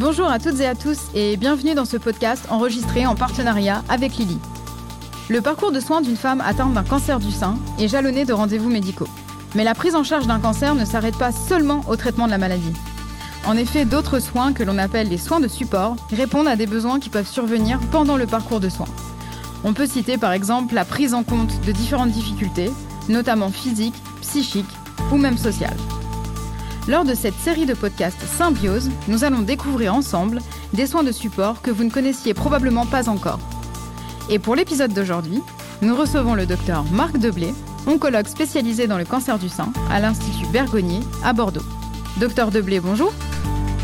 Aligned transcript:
Bonjour 0.00 0.30
à 0.30 0.38
toutes 0.38 0.60
et 0.60 0.66
à 0.66 0.76
tous 0.76 1.08
et 1.12 1.36
bienvenue 1.36 1.74
dans 1.74 1.84
ce 1.84 1.96
podcast 1.96 2.44
enregistré 2.50 3.04
en 3.04 3.16
partenariat 3.16 3.82
avec 3.88 4.16
Lily. 4.16 4.38
Le 5.28 5.40
parcours 5.40 5.72
de 5.72 5.80
soins 5.80 6.02
d'une 6.02 6.16
femme 6.16 6.40
atteinte 6.40 6.72
d'un 6.72 6.84
cancer 6.84 7.18
du 7.18 7.32
sein 7.32 7.58
est 7.80 7.88
jalonné 7.88 8.24
de 8.24 8.32
rendez-vous 8.32 8.70
médicaux. 8.70 9.08
Mais 9.56 9.64
la 9.64 9.74
prise 9.74 9.96
en 9.96 10.04
charge 10.04 10.28
d'un 10.28 10.38
cancer 10.38 10.76
ne 10.76 10.84
s'arrête 10.84 11.18
pas 11.18 11.32
seulement 11.32 11.80
au 11.88 11.96
traitement 11.96 12.26
de 12.26 12.30
la 12.30 12.38
maladie. 12.38 12.72
En 13.44 13.56
effet, 13.56 13.84
d'autres 13.84 14.20
soins 14.20 14.52
que 14.52 14.62
l'on 14.62 14.78
appelle 14.78 15.08
les 15.08 15.18
soins 15.18 15.40
de 15.40 15.48
support 15.48 15.96
répondent 16.12 16.46
à 16.46 16.54
des 16.54 16.68
besoins 16.68 17.00
qui 17.00 17.10
peuvent 17.10 17.26
survenir 17.26 17.80
pendant 17.90 18.16
le 18.16 18.26
parcours 18.26 18.60
de 18.60 18.68
soins. 18.68 18.86
On 19.64 19.72
peut 19.72 19.86
citer 19.86 20.16
par 20.16 20.30
exemple 20.30 20.76
la 20.76 20.84
prise 20.84 21.12
en 21.12 21.24
compte 21.24 21.60
de 21.66 21.72
différentes 21.72 22.12
difficultés, 22.12 22.70
notamment 23.08 23.50
physiques, 23.50 24.00
psychiques 24.20 24.76
ou 25.10 25.16
même 25.16 25.38
sociales. 25.38 25.76
Lors 26.88 27.04
de 27.04 27.12
cette 27.12 27.34
série 27.34 27.66
de 27.66 27.74
podcasts 27.74 28.22
Symbiose, 28.22 28.90
nous 29.08 29.22
allons 29.22 29.42
découvrir 29.42 29.94
ensemble 29.94 30.40
des 30.72 30.86
soins 30.86 31.02
de 31.02 31.12
support 31.12 31.60
que 31.60 31.70
vous 31.70 31.84
ne 31.84 31.90
connaissiez 31.90 32.32
probablement 32.32 32.86
pas 32.86 33.10
encore. 33.10 33.40
Et 34.30 34.38
pour 34.38 34.56
l'épisode 34.56 34.94
d'aujourd'hui, 34.94 35.42
nous 35.82 35.94
recevons 35.94 36.34
le 36.34 36.46
docteur 36.46 36.84
Marc 36.84 37.18
Deblé, 37.18 37.52
oncologue 37.86 38.26
spécialisé 38.26 38.86
dans 38.86 38.96
le 38.96 39.04
cancer 39.04 39.38
du 39.38 39.50
sein 39.50 39.70
à 39.90 40.00
l'Institut 40.00 40.46
Bergonier 40.50 41.00
à 41.22 41.34
Bordeaux. 41.34 41.64
Docteur 42.16 42.50
Deblé, 42.50 42.80
bonjour. 42.80 43.12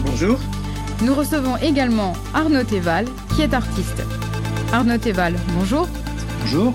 Bonjour. 0.07 0.38
Nous 1.02 1.15
recevons 1.15 1.59
également 1.59 2.15
Arnaud 2.32 2.65
Théval, 2.65 3.05
qui 3.34 3.43
est 3.43 3.52
artiste. 3.52 4.02
Arnaud 4.73 4.96
Théval, 4.96 5.34
bonjour. 5.59 5.88
Bonjour. 6.41 6.73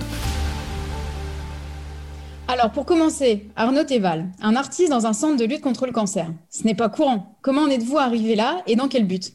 Alors, 2.52 2.72
pour 2.72 2.88
commencer, 2.88 3.46
Arnaud 3.56 3.84
Théval, 3.84 4.26
un 4.42 4.56
artiste 4.56 4.90
dans 4.90 5.06
un 5.06 5.14
centre 5.14 5.38
de 5.38 5.46
lutte 5.46 5.62
contre 5.62 5.86
le 5.86 5.92
cancer. 5.92 6.26
Ce 6.50 6.64
n'est 6.64 6.74
pas 6.74 6.90
courant. 6.90 7.38
Comment 7.44 7.62
en 7.62 7.70
êtes-vous 7.70 8.00
arrivé 8.00 8.36
là 8.36 8.64
et 8.66 8.76
dans 8.76 8.88
quel 8.88 9.06
but? 9.06 9.34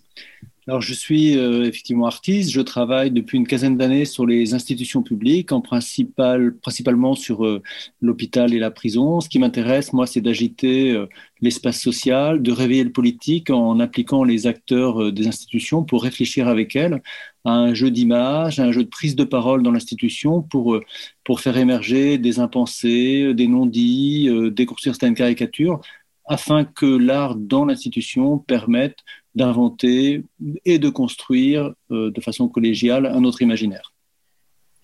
Alors, 0.66 0.80
je 0.80 0.94
suis 0.94 1.36
euh, 1.36 1.64
effectivement 1.64 2.06
artiste. 2.06 2.50
Je 2.50 2.62
travaille 2.62 3.10
depuis 3.10 3.36
une 3.36 3.46
quinzaine 3.46 3.76
d'années 3.76 4.06
sur 4.06 4.24
les 4.24 4.54
institutions 4.54 5.02
publiques, 5.02 5.52
en 5.52 5.60
principal, 5.60 6.56
principalement 6.56 7.14
sur 7.14 7.44
euh, 7.44 7.62
l'hôpital 8.00 8.54
et 8.54 8.58
la 8.58 8.70
prison. 8.70 9.20
Ce 9.20 9.28
qui 9.28 9.38
m'intéresse, 9.38 9.92
moi, 9.92 10.06
c'est 10.06 10.22
d'agiter 10.22 10.92
euh, 10.92 11.06
l'espace 11.42 11.78
social, 11.80 12.40
de 12.40 12.50
réveiller 12.50 12.84
le 12.84 12.92
politique 12.92 13.50
en 13.50 13.78
impliquant 13.78 14.24
les 14.24 14.46
acteurs 14.46 15.12
des 15.12 15.26
institutions 15.26 15.84
pour 15.84 16.02
réfléchir 16.02 16.48
avec 16.48 16.74
elles 16.76 17.02
à 17.44 17.52
un 17.52 17.74
jeu 17.74 17.90
d'image, 17.90 18.58
un 18.58 18.72
jeu 18.72 18.84
de 18.84 18.88
prise 18.88 19.16
de 19.16 19.24
parole 19.24 19.62
dans 19.62 19.70
l'institution 19.70 20.40
pour, 20.40 20.80
pour 21.24 21.40
faire 21.40 21.58
émerger 21.58 22.16
des 22.16 22.40
impensés, 22.40 23.34
des 23.34 23.48
non-dits, 23.48 24.30
déconstruire 24.50 24.94
certaines 24.94 25.14
caricatures 25.14 25.80
afin 26.26 26.64
que 26.64 26.86
l'art 26.86 27.34
dans 27.36 27.66
l'institution 27.66 28.38
permette 28.38 28.96
d'inventer 29.34 30.24
et 30.64 30.78
de 30.78 30.88
construire 30.88 31.74
euh, 31.90 32.10
de 32.10 32.20
façon 32.20 32.48
collégiale 32.48 33.06
un 33.06 33.24
autre 33.24 33.42
imaginaire. 33.42 33.92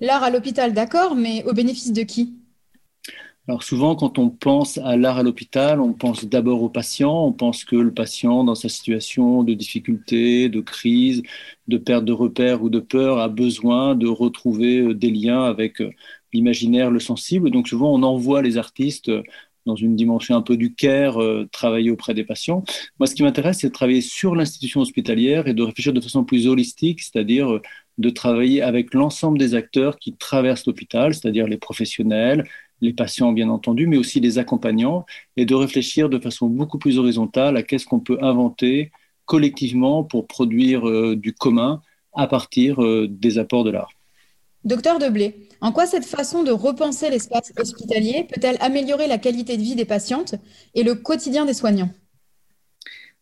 L'art 0.01 0.23
à 0.23 0.31
l'hôpital, 0.31 0.73
d'accord, 0.73 1.15
mais 1.15 1.45
au 1.45 1.53
bénéfice 1.53 1.93
de 1.93 2.03
qui? 2.03 2.35
Alors 3.49 3.63
souvent, 3.63 3.97
quand 3.97 4.19
on 4.19 4.31
pense 4.31 4.79
à 4.79 4.97
l'art 4.97 5.19
à 5.19 5.23
l'hôpital, 5.23 5.81
on 5.81 5.93
pense 5.93 6.25
d'abord 6.25 6.63
au 6.63 6.69
patient. 6.69 7.27
On 7.27 7.33
pense 7.33 7.65
que 7.65 7.75
le 7.75 7.93
patient, 7.93 8.45
dans 8.45 8.55
sa 8.55 8.69
situation 8.69 9.43
de 9.43 9.55
difficulté, 9.55 10.49
de 10.49 10.61
crise, 10.61 11.23
de 11.67 11.77
perte 11.77 12.05
de 12.05 12.13
repères 12.13 12.63
ou 12.63 12.69
de 12.71 12.81
peur, 12.81 13.19
a 13.19 13.29
besoin 13.29 13.95
de 13.95 14.07
retrouver 14.07 14.79
euh, 14.81 14.95
des 14.95 15.11
liens 15.11 15.43
avec 15.43 15.81
euh, 15.81 15.91
l'imaginaire, 16.33 16.91
le 16.91 17.01
sensible. 17.01 17.51
Donc 17.51 17.69
souvent, 17.69 17.93
on 17.93 18.03
envoie 18.03 18.41
les 18.41 18.57
artistes 18.57 19.11
dans 19.67 19.77
une 19.77 19.97
dimension 19.97 20.37
un 20.37 20.43
peu 20.43 20.57
du 20.57 20.75
care, 20.75 21.21
euh, 21.21 21.49
travailler 21.53 21.91
auprès 21.91 22.15
des 22.15 22.25
patients. 22.25 22.65
Moi, 22.99 23.07
ce 23.07 23.15
qui 23.15 23.23
m'intéresse, 23.23 23.59
c'est 23.61 23.69
de 23.69 23.73
travailler 23.73 24.01
sur 24.01 24.35
l'institution 24.35 24.81
hospitalière 24.81 25.47
et 25.47 25.55
de 25.55 25.63
réfléchir 25.63 25.93
de 25.93 26.01
façon 26.01 26.25
plus 26.25 26.47
holistique, 26.47 27.01
c'est-à-dire 27.01 27.53
euh, 27.53 27.63
de 27.99 28.11
travailler 28.11 28.63
avec 28.63 28.95
l'ensemble 28.95 29.39
des 29.39 29.55
acteurs 29.55 29.99
qui 29.99 30.15
traversent 30.15 30.67
l'hôpital, 30.67 31.15
c'est-à-dire 31.15 31.47
les 31.47 31.59
professionnels, 31.59 32.45
les 32.81 32.95
patients 32.95 33.33
bien 33.33 33.51
entendu, 33.51 33.87
mais 33.87 33.99
aussi 33.99 34.21
les 34.21 34.39
accompagnants, 34.39 35.05
et 35.37 35.45
de 35.45 35.55
réfléchir 35.55 36.09
de 36.09 36.19
façon 36.19 36.47
beaucoup 36.49 36.79
plus 36.79 36.99
horizontale 36.99 37.57
à 37.57 37.63
qu'est-ce 37.63 37.87
qu'on 37.87 38.01
peut 38.01 38.19
inventer 38.23 38.91
collectivement 39.27 40.03
pour 40.03 40.27
produire 40.27 40.89
euh, 40.89 41.15
du 41.17 41.35
commun 41.35 41.83
à 42.15 42.27
partir 42.27 42.79
des 43.09 43.39
apports 43.39 43.63
de 43.63 43.71
l'art. 43.71 43.93
Docteur 44.65 44.99
Deblé, 44.99 45.49
en 45.63 45.73
quoi 45.73 45.87
cette 45.87 46.05
façon 46.05 46.43
de 46.43 46.51
repenser 46.51 47.09
l'espace 47.09 47.53
hospitalier 47.59 48.27
peut-elle 48.33 48.57
améliorer 48.61 49.07
la 49.07 49.17
qualité 49.17 49.57
de 49.57 49.63
vie 49.63 49.75
des 49.75 49.87
patientes 49.87 50.35
et 50.75 50.83
le 50.83 50.95
quotidien 50.95 51.47
des 51.47 51.55
soignants? 51.55 51.91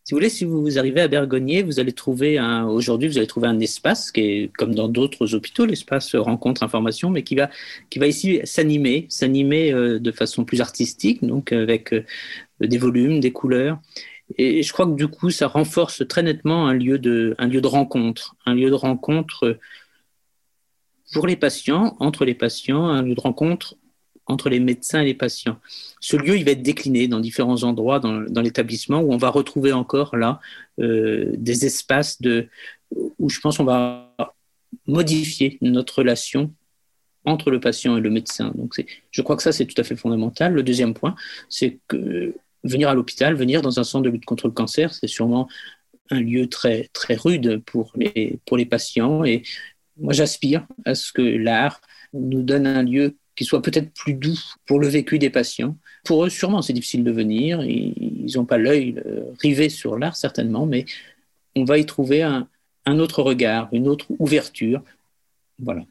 Si 0.03 0.13
vous 0.13 0.17
voulez, 0.17 0.29
si 0.29 0.43
vous 0.43 0.79
arrivez 0.79 1.01
à 1.01 1.07
Bergonier, 1.07 1.61
vous 1.61 1.79
allez 1.79 1.91
trouver 1.93 2.39
aujourd'hui, 2.67 3.07
vous 3.07 3.19
allez 3.19 3.27
trouver 3.27 3.47
un 3.47 3.59
espace 3.59 4.11
qui 4.11 4.21
est 4.21 4.51
comme 4.57 4.73
dans 4.73 4.87
d'autres 4.87 5.35
hôpitaux, 5.35 5.65
l'espace 5.65 6.15
rencontre 6.15 6.63
information, 6.63 7.09
mais 7.09 7.23
qui 7.23 7.35
va, 7.35 7.49
qui 7.89 7.99
va 7.99 8.07
ici 8.07 8.41
s'animer, 8.43 9.05
s'animer 9.09 9.71
euh, 9.71 9.99
de 9.99 10.11
façon 10.11 10.45
plus 10.45 10.61
artistique, 10.61 11.23
donc 11.23 11.53
avec 11.53 11.93
euh, 11.93 12.03
des 12.59 12.79
volumes, 12.79 13.19
des 13.19 13.31
couleurs. 13.31 13.79
Et 14.37 14.63
je 14.63 14.73
crois 14.73 14.87
que 14.87 14.95
du 14.95 15.07
coup, 15.07 15.29
ça 15.29 15.47
renforce 15.47 16.07
très 16.07 16.23
nettement 16.23 16.67
un 16.67 16.73
lieu 16.73 16.97
de, 16.97 17.35
un 17.37 17.47
lieu 17.47 17.61
de 17.61 17.67
rencontre, 17.67 18.35
un 18.45 18.55
lieu 18.55 18.69
de 18.69 18.75
rencontre 18.75 19.59
pour 21.13 21.27
les 21.27 21.35
patients, 21.35 21.95
entre 21.99 22.25
les 22.25 22.35
patients, 22.35 22.87
un 22.87 23.01
lieu 23.01 23.15
de 23.15 23.21
rencontre 23.21 23.75
entre 24.29 24.49
les 24.49 24.59
médecins 24.59 25.01
et 25.01 25.05
les 25.05 25.15
patients. 25.15 25.59
Ce 25.99 26.15
lieu, 26.15 26.37
il 26.37 26.45
va 26.45 26.51
être 26.51 26.61
décliné 26.61 27.07
dans 27.07 27.19
différents 27.19 27.63
endroits 27.63 27.99
dans, 27.99 28.41
l'établissement 28.41 28.99
où 28.99 29.11
on 29.11 29.17
va 29.17 29.29
retrouver 29.29 29.73
encore 29.73 30.15
là 30.15 30.39
euh, 30.79 31.31
des 31.35 31.65
espaces 31.65 32.21
de, 32.21 32.47
où 33.17 33.29
je 33.29 33.39
pense 33.39 33.57
qu'on 33.57 33.65
va 33.65 34.15
modifier 34.85 35.57
notre 35.61 35.99
relation 35.99 36.53
entre 37.25 37.51
le 37.51 37.59
patient 37.59 37.97
et 37.97 38.01
le 38.01 38.09
médecin. 38.09 38.51
Donc, 38.55 38.75
je 39.11 39.21
crois 39.21 39.35
que 39.35 39.43
ça, 39.43 39.51
c'est 39.51 39.65
tout 39.65 39.79
à 39.81 39.83
fait 39.83 39.95
fondamental. 39.95 40.53
Le 40.53 40.63
deuxième 40.63 40.93
point, 40.93 41.15
c'est 41.49 41.79
que 41.87 42.33
venir 42.63 42.89
à 42.89 42.93
l'hôpital, 42.93 43.33
venir 43.35 43.61
dans 43.61 43.79
un 43.79 43.83
centre 43.83 44.03
de 44.03 44.09
lutte 44.09 44.25
contre 44.25 44.47
le 44.47 44.53
cancer, 44.53 44.93
c'est 44.93 45.07
sûrement 45.07 45.49
un 46.11 46.21
lieu 46.21 46.47
très, 46.47 46.89
très 46.93 47.15
rude 47.15 47.61
pour 47.65 47.91
les, 47.95 48.39
pour 48.45 48.57
les 48.57 48.65
patients 48.65 49.23
et 49.23 49.43
moi, 49.99 50.13
j'aspire 50.13 50.65
à 50.85 50.95
ce 50.95 51.11
que 51.11 51.21
l'art 51.21 51.81
nous 52.13 52.41
donne 52.41 52.67
un 52.67 52.83
lieu 52.83 53.15
qui 53.35 53.45
soit 53.45 53.61
peut-être 53.61 53.93
plus 53.93 54.13
doux 54.13 54.37
pour 54.65 54.79
le 54.79 54.87
vécu 54.87 55.17
des 55.17 55.29
patients. 55.29 55.75
Pour 56.03 56.25
eux, 56.25 56.29
sûrement, 56.29 56.61
c'est 56.61 56.73
difficile 56.73 57.03
de 57.03 57.11
venir. 57.11 57.63
Ils 57.63 58.31
n'ont 58.35 58.45
pas 58.45 58.57
l'œil 58.57 59.01
rivé 59.39 59.69
sur 59.69 59.97
l'art, 59.97 60.17
certainement, 60.17 60.65
mais 60.65 60.85
on 61.55 61.63
va 61.63 61.77
y 61.77 61.85
trouver 61.85 62.21
un, 62.21 62.47
autre 62.85 63.21
regard, 63.21 63.69
une 63.71 63.87
autre 63.87 64.07
ouverture. 64.19 64.81
Voilà. 65.59 65.83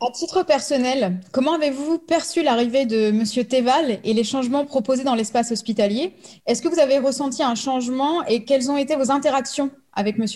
À 0.00 0.10
titre 0.10 0.44
personnel, 0.44 1.20
comment 1.32 1.54
avez-vous 1.54 1.98
perçu 1.98 2.42
l'arrivée 2.42 2.84
de 2.84 3.06
M. 3.06 3.24
Théval 3.46 3.98
et 4.04 4.12
les 4.12 4.24
changements 4.24 4.66
proposés 4.66 5.04
dans 5.04 5.14
l'espace 5.14 5.52
hospitalier? 5.52 6.12
Est-ce 6.46 6.60
que 6.60 6.68
vous 6.68 6.78
avez 6.78 6.98
ressenti 6.98 7.42
un 7.42 7.54
changement 7.54 8.24
et 8.26 8.44
quelles 8.44 8.70
ont 8.70 8.76
été 8.76 8.94
vos 8.94 9.10
interactions 9.10 9.70
avec 9.94 10.16
M. 10.18 10.26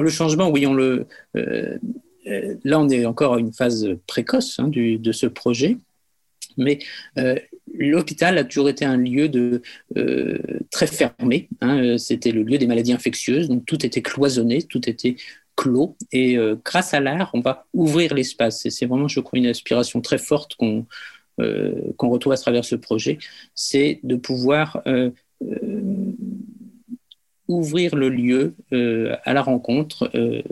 Le 0.00 0.10
changement, 0.10 0.50
oui, 0.50 0.66
on 0.66 0.74
le, 0.74 1.06
euh, 1.36 1.78
euh, 2.26 2.54
là, 2.64 2.80
on 2.80 2.88
est 2.88 3.04
encore 3.06 3.34
à 3.34 3.38
une 3.38 3.52
phase 3.52 3.88
précoce 4.06 4.58
hein, 4.58 4.68
de 4.68 5.12
ce 5.12 5.26
projet, 5.26 5.76
mais 6.56 6.78
euh, 7.18 7.36
l'hôpital 7.74 8.36
a 8.38 8.44
toujours 8.44 8.68
été 8.68 8.84
un 8.84 8.96
lieu 8.96 9.28
de, 9.28 9.62
très 10.70 10.86
fermé. 10.86 11.48
Hein, 11.60 11.98
C'était 11.98 12.32
le 12.32 12.42
lieu 12.42 12.58
des 12.58 12.66
maladies 12.66 12.92
infectieuses, 12.92 13.48
donc 13.48 13.64
tout 13.64 13.84
était 13.84 14.02
cloisonné, 14.02 14.62
tout 14.62 14.88
était 14.88 15.16
clos. 15.56 15.96
Et 16.12 16.36
grâce 16.64 16.94
à 16.94 17.00
l'art, 17.00 17.30
on 17.34 17.40
va 17.40 17.66
ouvrir 17.74 18.14
l'espace. 18.14 18.64
Et 18.66 18.70
c'est 18.70 18.86
vraiment, 18.86 19.08
je 19.08 19.20
crois, 19.20 19.38
une 19.38 19.46
aspiration 19.46 20.00
très 20.00 20.18
forte 20.18 20.54
qu'on 20.54 20.86
qu'on 21.96 22.08
retrouve 22.08 22.32
à 22.32 22.36
travers 22.36 22.64
ce 22.64 22.74
projet, 22.74 23.18
c'est 23.54 24.00
de 24.02 24.16
pouvoir 24.16 24.82
ouvrir 27.48 27.96
le 27.96 28.08
lieu 28.08 28.54
euh, 28.72 29.16
à 29.24 29.32
la 29.32 29.42
rencontre 29.42 30.10
euh, 30.14 30.42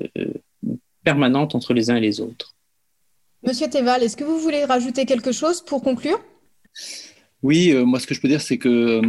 permanente 1.04 1.54
entre 1.54 1.74
les 1.74 1.90
uns 1.90 1.96
et 1.96 2.00
les 2.00 2.20
autres. 2.20 2.54
Monsieur 3.46 3.68
Théval, 3.68 4.02
est-ce 4.02 4.16
que 4.16 4.24
vous 4.24 4.38
voulez 4.38 4.64
rajouter 4.64 5.04
quelque 5.04 5.30
chose 5.30 5.60
pour 5.60 5.82
conclure? 5.82 6.18
Oui, 7.42 7.70
euh, 7.70 7.84
moi 7.84 8.00
ce 8.00 8.06
que 8.06 8.14
je 8.14 8.20
peux 8.20 8.28
dire, 8.28 8.40
c'est 8.40 8.58
que 8.58 9.00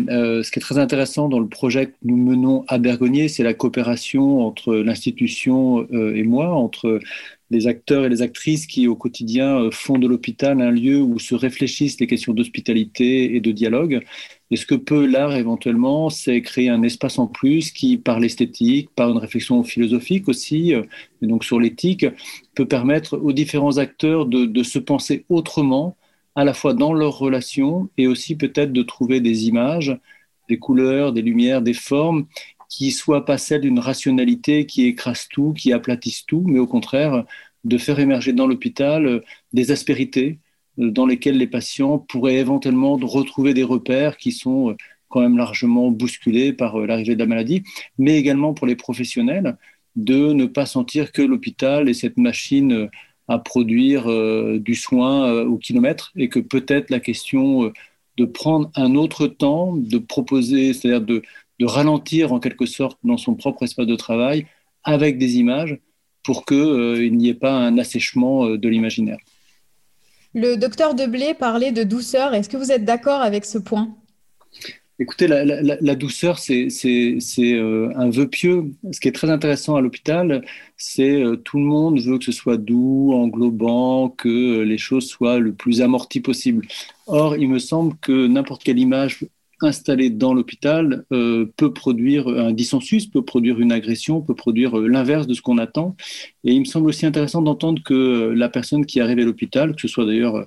ce 0.44 0.52
qui 0.52 0.60
est 0.60 0.62
très 0.62 0.78
intéressant 0.78 1.30
dans 1.30 1.40
le 1.40 1.48
projet 1.48 1.88
que 1.88 1.96
nous 2.04 2.18
menons 2.18 2.66
à 2.68 2.78
Bergonier, 2.78 3.30
c'est 3.30 3.44
la 3.44 3.54
coopération 3.54 4.42
entre 4.42 4.76
l'institution 4.76 5.88
et 5.90 6.24
moi, 6.24 6.50
entre 6.50 7.00
les 7.50 7.68
acteurs 7.68 8.06
et 8.06 8.10
les 8.10 8.22
actrices 8.22 8.68
qui, 8.68 8.88
au 8.88 8.96
quotidien, 8.96 9.60
euh, 9.60 9.72
font 9.72 9.98
de 9.98 10.08
l'hôpital 10.08 10.62
un 10.62 10.72
lieu 10.72 11.02
où 11.02 11.20
se 11.20 11.36
réfléchissent 11.36 12.00
les 12.00 12.08
questions 12.08 12.34
d'hospitalité 12.34 13.36
et 13.36 13.40
de 13.40 13.52
dialogue. 13.52 14.04
Et 14.50 14.56
ce 14.56 14.66
que 14.66 14.76
peut 14.76 15.06
l'art 15.06 15.36
éventuellement, 15.36 16.10
c'est 16.10 16.42
créer 16.42 16.70
un 16.70 16.82
espace 16.84 17.20
en 17.20 17.28
plus 17.28 17.72
qui, 17.72 17.98
par 17.98 18.20
l'esthétique, 18.20 18.90
par 18.96 19.10
une 19.10 19.18
réflexion 19.18 19.64
philosophique 19.64 20.30
aussi, 20.30 20.74
euh, 20.74 20.84
et 21.22 21.28
donc 21.28 21.44
sur 21.44 21.60
l'éthique, 21.60 22.06
peut 22.56 22.68
permettre 22.68 23.18
aux 23.18 23.34
différents 23.34 23.78
acteurs 23.78 24.26
de, 24.26 24.64
se 24.64 24.80
penser 24.80 25.26
autrement, 25.30 25.98
à 26.36 26.44
la 26.46 26.54
fois 26.54 26.74
dans 26.74 26.94
leurs 26.94 27.18
relations 27.18 27.90
et 27.98 28.08
aussi 28.08 28.36
peut-être 28.36 28.72
de 28.72 28.84
trouver 28.84 29.22
des 29.22 29.48
images, 29.48 29.98
des 30.50 30.60
couleurs, 30.60 31.12
des 31.14 31.22
lumières, 31.22 31.62
des 31.62 31.74
formes 31.74 32.28
qui 32.70 32.92
soit 32.92 33.26
pas 33.26 33.38
celle 33.38 33.62
d'une 33.62 33.80
rationalité 33.80 34.66
qui 34.66 34.86
écrase 34.86 35.28
tout, 35.30 35.54
qui 35.54 35.74
aplatisse 35.74 36.26
tout, 36.26 36.44
mais 36.48 36.60
au 36.60 36.68
contraire 36.68 37.26
de 37.64 37.78
faire 37.78 38.00
émerger 38.00 38.34
dans 38.34 38.48
l'hôpital 38.48 39.24
des 39.54 39.72
aspérités 39.72 40.40
dans 40.78 41.06
lesquelles 41.06 41.38
les 41.38 41.48
patients 41.48 41.98
pourraient 42.00 42.38
éventuellement 42.38 42.96
retrouver 42.96 43.54
des 43.54 43.64
repères 43.64 44.18
qui 44.18 44.32
sont 44.32 44.76
quand 45.10 45.22
même 45.22 45.38
largement 45.38 45.90
bousculés 45.90 46.54
par 46.54 46.78
l'arrivée 46.80 47.16
de 47.16 47.20
la 47.20 47.26
maladie, 47.26 47.64
mais 47.98 48.18
également 48.18 48.54
pour 48.54 48.68
les 48.68 48.76
professionnels 48.76 49.58
de 49.96 50.34
ne 50.34 50.46
pas 50.46 50.66
sentir 50.66 51.12
que 51.12 51.22
l'hôpital 51.22 51.90
est 51.90 51.94
cette 51.94 52.18
machine 52.18 52.90
à 53.28 53.40
produire 53.40 54.10
euh, 54.10 54.60
du 54.60 54.76
soin 54.76 55.28
euh, 55.28 55.46
au 55.46 55.58
kilomètre 55.58 56.12
et 56.16 56.30
que 56.30 56.40
peut-être 56.40 56.90
la 56.90 57.00
question 57.00 57.66
euh, 57.66 57.74
de 58.18 58.26
prendre 58.26 58.72
un 58.76 58.96
autre 58.96 59.28
temps, 59.28 59.76
de 59.76 59.98
proposer, 59.98 60.74
c'est-à-dire 60.74 61.02
de, 61.02 61.24
ralentir 61.62 62.34
en 62.34 62.40
quelque 62.40 62.68
sorte 62.68 63.00
dans 63.04 63.18
son 63.18 63.34
propre 63.34 63.64
espace 63.64 63.88
de 63.88 63.96
travail 63.96 64.46
avec 64.84 65.18
des 65.18 65.38
images 65.38 65.80
pour 66.24 66.46
qu'il 66.46 67.18
n'y 67.18 67.30
ait 67.30 67.34
pas 67.34 67.52
un 67.52 67.80
assèchement 67.80 68.48
de 68.48 68.70
l'imaginaire. 68.70 69.18
Le 70.40 70.56
docteur 70.56 70.94
Deblé 70.94 71.34
parlait 71.34 71.72
de 71.72 71.82
douceur. 71.82 72.36
Est-ce 72.36 72.48
que 72.48 72.58
vous 72.58 72.72
êtes 72.72 72.86
d'accord 72.86 73.22
avec 73.22 73.44
ce 73.44 73.58
point? 73.58 73.96
Écoutez, 75.00 75.28
la, 75.28 75.96
douceur, 75.96 76.38
c'est 76.38 76.70
euh, 77.40 77.92
un 77.96 78.10
vœu 78.12 78.28
pieux. 78.28 78.66
Ce 78.92 79.00
qui 79.00 79.08
est 79.08 79.14
très 79.14 79.32
intéressant 79.32 79.78
à 79.78 79.82
l'hôpital, 79.82 80.46
c'est 80.78 81.24
euh, 81.24 81.38
tout 81.38 81.58
le 81.58 81.64
monde 81.64 82.00
veut 82.00 82.20
que 82.20 82.26
ce 82.26 82.32
soit 82.32 82.58
doux, 82.58 83.14
englobant, 83.14 84.10
que 84.10 84.60
euh, 84.60 84.62
les 84.62 84.78
choses 84.78 85.08
soient 85.08 85.40
le 85.40 85.54
plus 85.54 85.82
amorties 85.82 86.22
possible. 86.22 86.68
Or, 87.08 87.36
il 87.36 87.50
me 87.50 87.58
semble 87.58 87.96
que 88.00 88.28
n'importe 88.28 88.64
quelle 88.64 88.78
image 88.78 89.26
installée 89.62 90.10
dans 90.10 90.34
l'hôpital 90.34 91.06
peut 91.10 91.74
produire 91.74 92.28
un 92.28 92.52
dissensus, 92.52 93.08
peut 93.08 93.24
produire 93.24 93.60
une 93.60 93.72
agression, 93.72 94.22
peut 94.22 94.36
produire 94.36 94.78
l'inverse 94.78 95.28
de 95.28 95.34
ce 95.34 95.42
qu'on 95.42 95.58
attend. 95.58 95.96
Et 96.44 96.54
il 96.54 96.60
me 96.60 96.66
semble 96.66 96.88
aussi 96.88 97.06
intéressant 97.06 97.42
d'entendre 97.42 97.82
que 97.84 98.34
la 98.36 98.50
personne 98.50 98.86
qui 98.86 99.00
arrive 99.00 99.20
à 99.20 99.24
l'hôpital, 99.24 99.76
que 99.76 99.82
ce 99.82 99.88
soit 99.88 100.06
d'ailleurs 100.06 100.46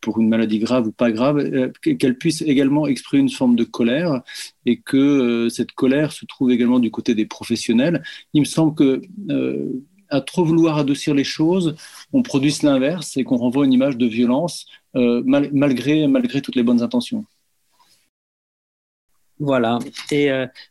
pour 0.00 0.18
une 0.20 0.28
maladie 0.28 0.58
grave 0.58 0.88
ou 0.88 0.92
pas 0.92 1.12
grave, 1.12 1.38
euh, 1.38 1.70
qu'elle 1.82 2.18
puisse 2.18 2.42
également 2.42 2.86
exprimer 2.86 3.22
une 3.22 3.30
forme 3.30 3.56
de 3.56 3.64
colère 3.64 4.22
et 4.64 4.78
que 4.80 4.96
euh, 4.96 5.48
cette 5.48 5.72
colère 5.72 6.12
se 6.12 6.26
trouve 6.26 6.50
également 6.50 6.78
du 6.78 6.90
côté 6.90 7.14
des 7.14 7.26
professionnels. 7.26 8.02
Il 8.34 8.40
me 8.40 8.46
semble 8.46 8.74
que 8.74 9.02
euh, 9.30 9.84
à 10.08 10.20
trop 10.20 10.44
vouloir 10.44 10.78
adoucir 10.78 11.14
les 11.14 11.24
choses, 11.24 11.74
on 12.12 12.22
produit 12.22 12.54
l'inverse 12.62 13.16
et 13.16 13.24
qu'on 13.24 13.36
renvoie 13.36 13.64
une 13.64 13.72
image 13.72 13.96
de 13.96 14.06
violence 14.06 14.66
malgré, 14.94 16.06
malgré 16.06 16.40
toutes 16.40 16.56
les 16.56 16.62
bonnes 16.62 16.80
intentions. 16.80 17.26
Voilà. 19.38 19.78
Et 20.10 20.28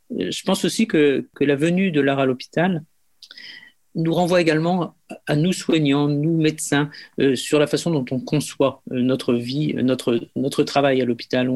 je 0.09 0.44
pense 0.44 0.65
aussi 0.65 0.88
que, 0.88 1.27
la 1.39 1.56
venue 1.56 1.91
de 1.91 2.01
l'art 2.01 2.19
à 2.19 2.25
l'hôpital 2.25 2.83
nous 3.95 4.13
renvoie 4.13 4.41
également 4.41 4.95
à 5.27 5.35
nous 5.35 5.53
soignants, 5.53 6.07
nous 6.07 6.38
médecins, 6.38 6.89
euh, 7.19 7.35
sur 7.35 7.59
la 7.59 7.67
façon 7.67 7.91
dont 7.91 8.06
on 8.12 8.19
conçoit 8.19 8.81
euh, 8.91 9.01
notre 9.01 9.33
vie, 9.33 9.73
euh, 9.77 9.83
notre, 9.83 10.19
notre 10.35 10.63
travail 10.63 11.01
à 11.01 11.06
l'hôpital. 11.06 11.50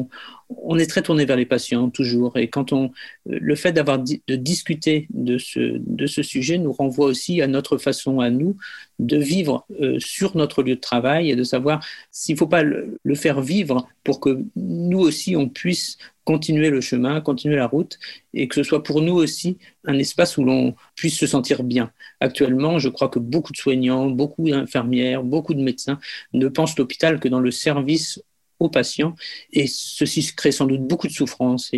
On, 0.48 0.78
est 0.78 0.86
très 0.86 1.02
tourné 1.02 1.24
vers 1.26 1.36
les 1.36 1.46
patients 1.46 1.90
toujours. 1.90 2.38
Et 2.38 2.48
quand 2.48 2.72
on, 2.72 2.92
le 3.26 3.54
fait 3.54 3.72
d'avoir 3.72 3.98
de 3.98 4.36
discuter 4.36 5.06
de 5.10 5.36
ce, 5.38 6.22
sujet 6.22 6.58
nous 6.58 6.72
renvoie 6.72 7.06
aussi 7.06 7.42
à 7.42 7.46
notre 7.46 7.76
façon 7.76 8.20
à 8.20 8.30
nous 8.30 8.56
de 8.98 9.16
vivre 9.16 9.66
sur 9.98 10.36
notre 10.36 10.62
lieu 10.62 10.74
de 10.74 10.80
travail 10.80 11.30
et 11.30 11.36
de 11.36 11.44
savoir 11.44 11.84
s'il 12.10 12.34
ne 12.34 12.38
faut 12.38 12.46
pas 12.46 12.62
le, 12.62 12.98
faire 13.14 13.40
vivre 13.40 13.86
pour 14.02 14.20
que 14.20 14.42
nous 14.56 15.00
aussi 15.00 15.36
on 15.36 15.48
puisse 15.48 15.98
continuer 16.30 16.70
le 16.70 16.80
chemin, 16.80 17.20
continuer 17.20 17.56
la 17.56 17.66
route, 17.66 17.98
et 18.34 18.46
que 18.46 18.54
ce 18.54 18.62
soit 18.62 18.84
pour 18.84 19.02
nous 19.02 19.14
aussi 19.14 19.58
un 19.84 19.98
espace 19.98 20.38
où 20.38 20.44
l'on 20.44 20.76
puisse 20.94 21.18
se 21.18 21.26
sentir 21.26 21.64
bien. 21.64 21.90
Actuellement, 22.20 22.78
je 22.78 22.88
crois 22.88 23.08
que 23.08 23.18
beaucoup 23.18 23.52
de 23.52 23.56
soignants, 23.56 24.08
beaucoup 24.08 24.48
d'infirmières, 24.48 25.24
beaucoup 25.24 25.54
de 25.54 25.60
médecins 25.60 25.98
ne 26.32 26.46
pensent 26.46 26.78
l'hôpital 26.78 27.18
que 27.18 27.26
dans 27.26 27.40
le 27.40 27.50
service 27.50 28.22
aux 28.60 28.68
patients, 28.68 29.16
et 29.52 29.66
ceci 29.66 30.32
crée 30.36 30.52
sans 30.52 30.66
doute 30.66 30.86
beaucoup 30.86 31.08
de 31.08 31.12
souffrance. 31.12 31.72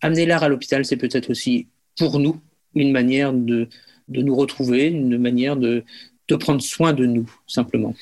Amener 0.00 0.24
l'art 0.24 0.44
à 0.44 0.48
l'hôpital, 0.48 0.86
c'est 0.86 0.96
peut-être 0.96 1.28
aussi 1.28 1.68
pour 1.98 2.18
nous 2.20 2.40
une 2.74 2.90
manière 2.90 3.34
de, 3.34 3.68
de 4.08 4.22
nous 4.22 4.34
retrouver, 4.34 4.86
une 4.86 5.18
manière 5.18 5.58
de, 5.58 5.84
de 6.28 6.36
prendre 6.36 6.62
soin 6.62 6.92
de 6.92 7.06
nous, 7.06 7.30
simplement. 7.46 7.94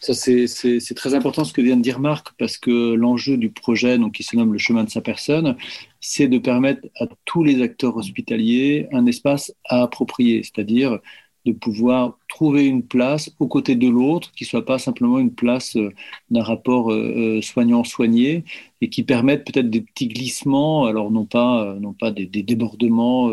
Ça, 0.00 0.14
c'est 0.14 0.94
très 0.94 1.14
important 1.14 1.44
ce 1.44 1.52
que 1.52 1.60
vient 1.60 1.76
de 1.76 1.82
dire 1.82 1.98
Marc, 1.98 2.28
parce 2.38 2.56
que 2.56 2.94
l'enjeu 2.94 3.36
du 3.36 3.50
projet, 3.50 3.98
donc, 3.98 4.12
qui 4.12 4.22
se 4.22 4.36
nomme 4.36 4.52
le 4.52 4.58
chemin 4.58 4.84
de 4.84 4.90
sa 4.90 5.00
personne, 5.00 5.56
c'est 6.00 6.28
de 6.28 6.38
permettre 6.38 6.86
à 7.00 7.06
tous 7.24 7.42
les 7.42 7.62
acteurs 7.62 7.96
hospitaliers 7.96 8.88
un 8.92 9.06
espace 9.06 9.52
à 9.64 9.82
approprier, 9.82 10.42
c'est-à-dire 10.42 10.98
de 11.48 11.52
pouvoir 11.52 12.18
trouver 12.28 12.66
une 12.66 12.82
place 12.82 13.30
aux 13.38 13.46
côtés 13.46 13.74
de 13.74 13.88
l'autre, 13.88 14.32
qui 14.32 14.44
soit 14.44 14.64
pas 14.64 14.78
simplement 14.78 15.18
une 15.18 15.32
place 15.32 15.76
euh, 15.76 15.90
d'un 16.30 16.42
rapport 16.42 16.92
euh, 16.92 17.38
euh, 17.38 17.42
soignant-soigné, 17.42 18.44
et 18.80 18.90
qui 18.90 19.02
permette 19.02 19.44
peut-être 19.44 19.70
des 19.70 19.80
petits 19.80 20.08
glissements, 20.08 20.84
alors 20.84 21.10
non 21.10 21.24
pas, 21.24 21.76
non 21.80 21.92
pas 21.94 22.10
des, 22.10 22.26
débordements 22.26 23.30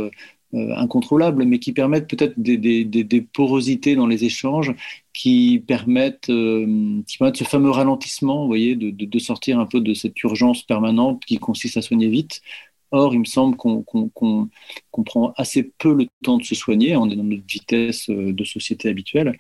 incontrôlables, 0.55 1.43
mais 1.43 1.59
qui 1.59 1.71
permettent 1.73 2.07
peut-être 2.07 2.33
des, 2.37 3.27
porosités 3.33 3.95
dans 3.95 4.07
les 4.07 4.23
échanges 4.23 4.73
qui 5.13 5.63
permettent, 5.65 6.29
euh, 6.29 7.01
qui 7.07 7.17
permettent 7.17 7.37
ce 7.37 7.43
fameux 7.43 7.69
ralentissement, 7.69 8.45
voyez, 8.47 8.75
de, 8.75 9.19
sortir 9.19 9.59
un 9.59 9.65
peu 9.65 9.81
de 9.81 9.93
cette 9.93 10.21
urgence 10.23 10.63
permanente 10.63 11.23
qui 11.25 11.37
consiste 11.37 11.77
à 11.77 11.81
soigner 11.81 12.07
vite. 12.07 12.41
Or, 12.91 13.13
il 13.13 13.19
me 13.19 13.25
semble 13.25 13.57
qu'on 13.57 13.83
prend 15.05 15.33
assez 15.35 15.63
peu 15.77 15.93
le 15.93 16.07
temps 16.23 16.37
de 16.37 16.43
se 16.43 16.55
soigner, 16.55 16.95
on 16.95 17.09
est 17.09 17.15
dans 17.15 17.23
notre 17.23 17.45
vitesse 17.47 18.09
euh, 18.09 18.31
de 18.31 18.43
société 18.43 18.89
habituelle. 18.89 19.37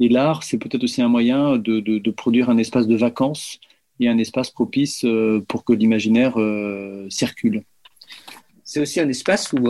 Et 0.00 0.08
l'art, 0.08 0.42
c'est 0.42 0.58
peut-être 0.58 0.84
aussi 0.84 1.02
un 1.02 1.08
moyen 1.08 1.56
de, 1.58 2.10
produire 2.10 2.50
un 2.50 2.58
espace 2.58 2.86
de 2.86 2.96
vacances 2.96 3.58
et 4.00 4.08
un 4.08 4.18
espace 4.18 4.50
propice 4.50 5.04
pour 5.48 5.64
que 5.64 5.72
l'imaginaire 5.72 6.36
circule. 7.08 7.64
C'est 8.62 8.78
aussi 8.78 9.00
un 9.00 9.08
espace 9.08 9.52
où 9.52 9.68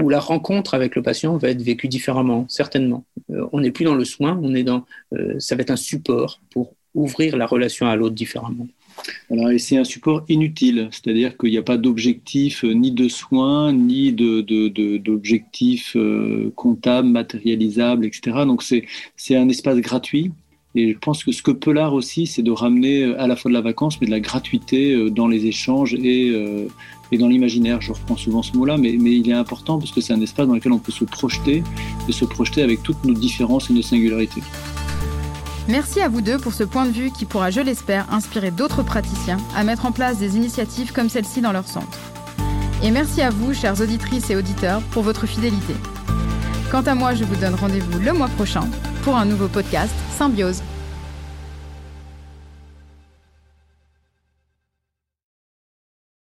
où 0.00 0.08
la 0.08 0.20
rencontre 0.20 0.74
avec 0.74 0.96
le 0.96 1.02
patient 1.02 1.36
va 1.36 1.50
être 1.50 1.62
vécue 1.62 1.88
différemment, 1.88 2.46
certainement. 2.48 3.04
Euh, 3.30 3.46
on 3.52 3.60
n'est 3.60 3.70
plus 3.70 3.84
dans 3.84 3.94
le 3.94 4.04
soin, 4.04 4.38
on 4.42 4.54
est 4.54 4.62
dans, 4.62 4.84
euh, 5.12 5.38
ça 5.38 5.56
va 5.56 5.62
être 5.62 5.70
un 5.70 5.76
support 5.76 6.40
pour 6.50 6.74
ouvrir 6.94 7.36
la 7.36 7.46
relation 7.46 7.86
à 7.86 7.96
l'autre 7.96 8.14
différemment. 8.14 8.66
Et 9.30 9.58
c'est 9.58 9.76
un 9.76 9.84
support 9.84 10.24
inutile, 10.28 10.88
c'est-à-dire 10.90 11.36
qu'il 11.36 11.50
n'y 11.50 11.58
a 11.58 11.62
pas 11.62 11.76
d'objectif 11.76 12.64
euh, 12.64 12.72
ni 12.72 12.90
de 12.90 13.08
soins, 13.08 13.72
ni 13.72 14.12
d'objectif 14.12 15.96
de, 15.96 16.00
de, 16.00 18.06
etc. 18.06 18.20
Donc 18.44 18.62
c'est 18.62 19.36
un 19.36 19.48
espace 19.48 19.78
gratuit. 19.78 20.32
Et 20.74 20.92
je 20.92 20.98
pense 20.98 21.24
que 21.24 21.32
ce 21.32 21.42
que 21.42 21.50
peut 21.50 21.72
l'art 21.72 21.94
aussi, 21.94 22.26
c'est 22.26 22.42
de 22.42 22.50
ramener 22.50 23.04
à 23.14 23.26
la 23.26 23.36
fois 23.36 23.50
de 23.50 23.54
la 23.54 23.62
vacance, 23.62 24.00
mais 24.00 24.06
de 24.06 24.12
la 24.12 24.20
gratuité 24.20 25.10
dans 25.10 25.26
les 25.26 25.46
échanges 25.46 25.94
et 25.94 26.68
et 27.12 27.18
dans 27.18 27.28
l'imaginaire. 27.28 27.80
Je 27.80 27.92
reprends 27.92 28.16
souvent 28.16 28.42
ce 28.42 28.56
mot-là, 28.56 28.76
mais, 28.76 28.96
mais, 28.98 29.16
il 29.16 29.28
est 29.28 29.34
important 29.34 29.78
parce 29.78 29.90
que 29.90 30.00
c'est 30.00 30.12
un 30.12 30.20
espace 30.20 30.46
dans 30.46 30.54
lequel 30.54 30.72
on 30.72 30.78
peut 30.78 30.92
se 30.92 31.04
projeter 31.04 31.62
et 32.08 32.12
se 32.12 32.24
projeter 32.24 32.62
avec 32.62 32.82
toutes 32.82 33.04
nos 33.04 33.14
différences 33.14 33.70
et 33.70 33.72
nos 33.72 33.82
singularités. 33.82 34.42
Merci 35.68 36.00
à 36.00 36.08
vous 36.08 36.22
deux 36.22 36.38
pour 36.38 36.54
ce 36.54 36.64
point 36.64 36.86
de 36.86 36.90
vue 36.90 37.10
qui 37.10 37.26
pourra, 37.26 37.50
je 37.50 37.60
l'espère, 37.60 38.10
inspirer 38.12 38.50
d'autres 38.50 38.82
praticiens 38.82 39.36
à 39.54 39.64
mettre 39.64 39.84
en 39.84 39.92
place 39.92 40.18
des 40.18 40.36
initiatives 40.36 40.92
comme 40.92 41.10
celle-ci 41.10 41.42
dans 41.42 41.52
leur 41.52 41.66
centre. 41.66 41.98
Et 42.82 42.90
merci 42.90 43.20
à 43.20 43.30
vous, 43.30 43.52
chères 43.52 43.80
auditrices 43.80 44.30
et 44.30 44.36
auditeurs, 44.36 44.80
pour 44.92 45.02
votre 45.02 45.26
fidélité. 45.26 45.74
Quant 46.70 46.82
à 46.82 46.94
moi, 46.94 47.14
je 47.14 47.24
vous 47.24 47.36
donne 47.36 47.54
rendez-vous 47.54 47.98
le 47.98 48.12
mois 48.12 48.28
prochain 48.28 48.62
pour 49.08 49.16
un 49.16 49.24
nouveau 49.24 49.48
podcast 49.48 49.94
Symbiose. 50.18 50.62